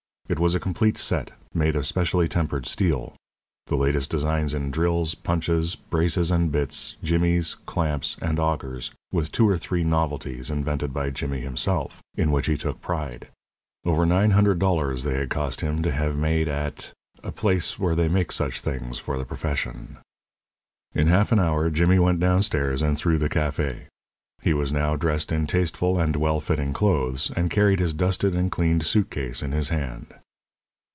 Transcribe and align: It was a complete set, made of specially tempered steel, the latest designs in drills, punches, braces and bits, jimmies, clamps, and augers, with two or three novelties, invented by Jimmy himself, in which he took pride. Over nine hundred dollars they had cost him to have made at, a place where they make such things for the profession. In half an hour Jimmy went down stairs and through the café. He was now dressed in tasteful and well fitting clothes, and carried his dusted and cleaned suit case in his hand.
It 0.29 0.39
was 0.39 0.55
a 0.55 0.61
complete 0.61 0.97
set, 0.97 1.31
made 1.53 1.75
of 1.75 1.85
specially 1.85 2.29
tempered 2.29 2.65
steel, 2.65 3.17
the 3.67 3.75
latest 3.75 4.09
designs 4.09 4.53
in 4.53 4.71
drills, 4.71 5.13
punches, 5.13 5.75
braces 5.75 6.31
and 6.31 6.49
bits, 6.49 6.95
jimmies, 7.03 7.55
clamps, 7.65 8.15
and 8.21 8.39
augers, 8.39 8.91
with 9.11 9.33
two 9.33 9.49
or 9.49 9.57
three 9.57 9.83
novelties, 9.83 10.49
invented 10.49 10.93
by 10.93 11.09
Jimmy 11.09 11.41
himself, 11.41 11.99
in 12.15 12.31
which 12.31 12.45
he 12.45 12.55
took 12.55 12.79
pride. 12.79 13.27
Over 13.83 14.05
nine 14.05 14.31
hundred 14.31 14.57
dollars 14.57 15.03
they 15.03 15.15
had 15.15 15.29
cost 15.29 15.59
him 15.59 15.83
to 15.83 15.91
have 15.91 16.15
made 16.17 16.47
at, 16.47 16.93
a 17.21 17.33
place 17.33 17.77
where 17.77 17.93
they 17.93 18.07
make 18.07 18.31
such 18.31 18.61
things 18.61 18.97
for 18.97 19.17
the 19.17 19.25
profession. 19.25 19.97
In 20.95 21.07
half 21.07 21.33
an 21.33 21.39
hour 21.41 21.69
Jimmy 21.69 21.99
went 21.99 22.21
down 22.21 22.41
stairs 22.43 22.81
and 22.81 22.97
through 22.97 23.17
the 23.17 23.27
café. 23.27 23.87
He 24.41 24.53
was 24.55 24.71
now 24.71 24.95
dressed 24.95 25.31
in 25.33 25.45
tasteful 25.45 25.99
and 25.99 26.15
well 26.15 26.39
fitting 26.39 26.71
clothes, 26.73 27.31
and 27.35 27.51
carried 27.51 27.79
his 27.79 27.93
dusted 27.93 28.33
and 28.33 28.49
cleaned 28.49 28.85
suit 28.85 29.11
case 29.11 29.43
in 29.43 29.51
his 29.51 29.69
hand. 29.69 30.15